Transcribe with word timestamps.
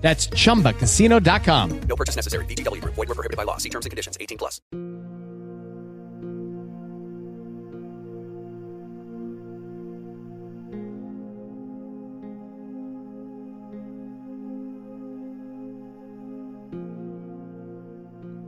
That's 0.00 0.28
chumbacasino.com. 0.28 1.80
No 1.82 1.96
purchase 1.96 2.16
necessary. 2.16 2.44
VGW 2.46 2.80
Group. 2.80 2.94
Void 2.94 3.08
were 3.08 3.14
prohibited 3.14 3.36
by 3.36 3.44
law. 3.44 3.58
See 3.58 3.70
terms 3.70 3.86
and 3.86 3.90
conditions. 3.90 4.16
18 4.20 4.38
plus. 4.38 4.60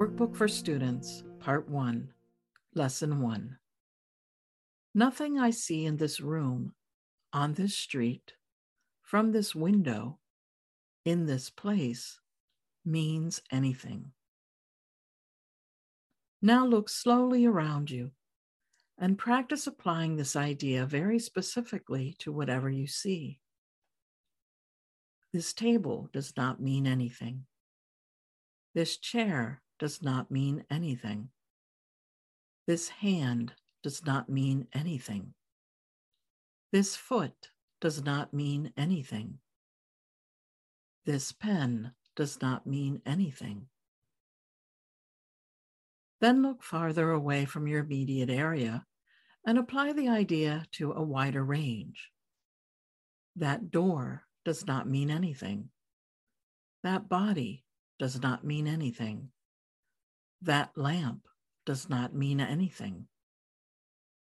Workbook 0.02 0.34
for 0.34 0.48
Students, 0.48 1.22
Part 1.38 1.68
1, 1.68 2.12
Lesson 2.74 3.20
1. 3.20 3.56
Nothing 4.94 5.38
I 5.38 5.50
see 5.50 5.84
in 5.86 5.96
this 5.96 6.20
room, 6.20 6.74
on 7.32 7.54
this 7.54 7.76
street, 7.76 8.32
from 9.00 9.30
this 9.30 9.54
window, 9.54 10.18
in 11.04 11.26
this 11.26 11.50
place, 11.50 12.20
means 12.84 13.40
anything. 13.50 14.12
Now 16.40 16.66
look 16.66 16.88
slowly 16.88 17.46
around 17.46 17.90
you 17.90 18.10
and 18.98 19.18
practice 19.18 19.66
applying 19.66 20.16
this 20.16 20.36
idea 20.36 20.86
very 20.86 21.18
specifically 21.18 22.14
to 22.18 22.32
whatever 22.32 22.68
you 22.68 22.86
see. 22.86 23.40
This 25.32 25.52
table 25.52 26.10
does 26.12 26.34
not 26.36 26.60
mean 26.60 26.86
anything. 26.86 27.46
This 28.74 28.96
chair 28.96 29.62
does 29.78 30.02
not 30.02 30.30
mean 30.30 30.64
anything. 30.70 31.28
This 32.66 32.88
hand 32.88 33.52
does 33.82 34.04
not 34.04 34.28
mean 34.28 34.66
anything. 34.72 35.34
This 36.70 36.96
foot 36.96 37.50
does 37.80 38.02
not 38.02 38.32
mean 38.32 38.72
anything. 38.76 39.38
This 41.04 41.32
pen 41.32 41.92
does 42.14 42.40
not 42.40 42.66
mean 42.66 43.02
anything. 43.04 43.66
Then 46.20 46.42
look 46.42 46.62
farther 46.62 47.10
away 47.10 47.44
from 47.44 47.66
your 47.66 47.80
immediate 47.80 48.30
area 48.30 48.86
and 49.44 49.58
apply 49.58 49.92
the 49.92 50.08
idea 50.08 50.64
to 50.72 50.92
a 50.92 51.02
wider 51.02 51.44
range. 51.44 52.10
That 53.34 53.72
door 53.72 54.22
does 54.44 54.64
not 54.66 54.88
mean 54.88 55.10
anything. 55.10 55.70
That 56.84 57.08
body 57.08 57.64
does 57.98 58.22
not 58.22 58.44
mean 58.44 58.68
anything. 58.68 59.30
That 60.42 60.70
lamp 60.76 61.26
does 61.66 61.88
not 61.88 62.14
mean 62.14 62.40
anything. 62.40 63.08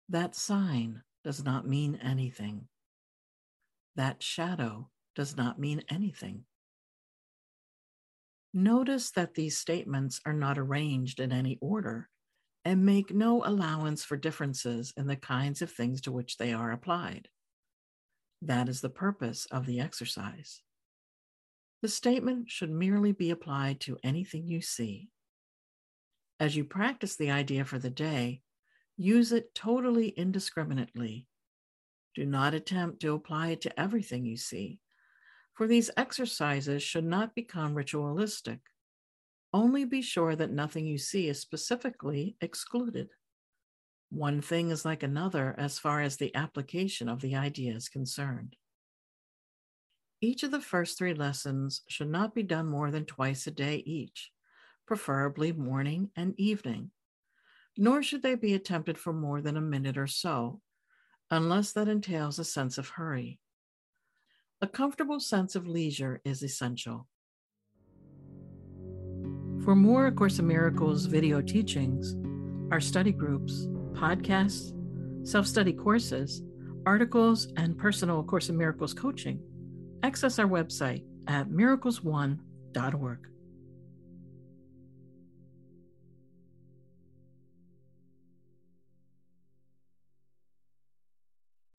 That 0.09 0.36
sign 0.36 1.04
does 1.24 1.44
not 1.44 1.68
mean 1.68 2.00
anything. 2.02 2.68
That 3.96 4.22
shadow 4.22 4.90
does 5.16 5.36
not 5.36 5.59
mean 5.59 5.84
anything. 5.90 6.44
Notice 8.58 9.11
that 9.11 9.36
these 9.36 9.55
statements 9.55 10.19
are 10.25 10.33
not 10.33 10.58
arranged 10.58 11.19
in 11.19 11.31
any 11.31 11.59
order 11.61 12.09
and 12.66 12.83
make 12.83 13.13
no 13.13 13.45
allowance 13.45 14.03
for 14.03 14.17
differences 14.17 14.91
in 14.97 15.05
the 15.05 15.16
kinds 15.16 15.61
of 15.61 15.72
things 15.72 16.02
to 16.02 16.11
which 16.11 16.38
they 16.38 16.53
are 16.53 16.72
applied. 16.72 17.28
That 18.41 18.67
is 18.67 18.81
the 18.81 18.89
purpose 18.89 19.45
of 19.51 19.67
the 19.67 19.79
exercise. 19.79 20.63
The 21.84 21.88
statement 21.88 22.50
should 22.50 22.72
merely 22.72 23.12
be 23.12 23.29
applied 23.29 23.79
to 23.81 24.00
anything 24.03 24.47
you 24.47 24.62
see. 24.62 25.09
As 26.40 26.56
you 26.56 26.63
practice 26.63 27.16
the 27.16 27.29
idea 27.29 27.63
for 27.63 27.78
the 27.78 27.91
day, 27.91 28.41
use 28.97 29.31
it 29.31 29.53
totally 29.53 30.07
indiscriminately. 30.07 31.28
Do 32.16 32.25
not 32.25 32.56
attempt 32.56 33.01
to 33.01 33.13
apply 33.13 33.50
it 33.50 33.62
to 33.62 33.79
everything 33.79 34.25
you 34.25 34.35
see, 34.35 34.79
for 35.57 35.68
these 35.68 35.90
exercises 35.97 36.84
should 36.84 37.03
not 37.03 37.34
become 37.34 37.73
ritualistic. 37.73 38.59
Only 39.51 39.85
be 39.85 40.03
sure 40.03 40.35
that 40.35 40.51
nothing 40.51 40.85
you 40.85 41.00
see 41.00 41.28
is 41.28 41.41
specifically 41.41 42.38
excluded. 42.41 43.09
One 44.09 44.40
thing 44.40 44.69
is 44.69 44.85
like 44.85 45.01
another 45.01 45.56
as 45.57 45.79
far 45.79 46.00
as 46.01 46.17
the 46.17 46.34
application 46.35 47.09
of 47.09 47.22
the 47.22 47.35
idea 47.35 47.73
is 47.73 47.90
concerned. 47.90 48.56
Each 50.22 50.44
of 50.44 50.51
the 50.51 50.62
first 50.62 50.96
three 50.96 51.16
lessons 51.16 51.81
should 51.90 52.09
not 52.09 52.35
be 52.35 52.44
done 52.44 52.67
more 52.67 52.91
than 52.91 53.06
twice 53.06 53.47
a 53.47 53.51
day 53.51 53.78
each, 53.78 54.31
preferably 54.85 55.51
morning 55.53 56.12
and 56.16 56.40
evening, 56.40 56.91
nor 57.75 58.03
should 58.03 58.22
they 58.22 58.35
be 58.35 58.53
attempted 58.53 59.00
for 59.00 59.12
more 59.12 59.41
than 59.41 59.57
a 59.57 59.62
minute 59.62 59.97
or 59.97 60.07
so, 60.07 60.62
unless 61.31 61.72
that 61.73 61.88
entails 61.88 62.38
a 62.38 62.44
sense 62.44 62.78
of 62.78 62.90
hurry. 62.90 63.40
A 64.59 64.66
comfortable 64.66 65.19
sense 65.19 65.56
of 65.56 65.68
leisure 65.68 66.19
is 66.25 66.41
essential. 66.41 67.07
For 69.63 69.75
more 69.75 70.09
Course 70.09 70.40
in 70.40 70.47
Miracles 70.47 71.06
video 71.06 71.41
teachings, 71.41 72.16
our 72.72 72.79
study 72.79 73.12
groups, 73.12 73.67
podcasts, 73.94 74.73
self 75.28 75.46
study 75.46 75.73
courses, 75.73 76.41
articles, 76.88 77.53
and 77.56 77.78
personal 77.78 78.23
Course 78.23 78.50
in 78.50 78.57
Miracles 78.57 78.96
coaching, 78.96 79.40
access 80.01 80.40
our 80.40 80.47
website 80.47 81.03
at 81.28 81.50
miraclesone.org. 81.50 83.19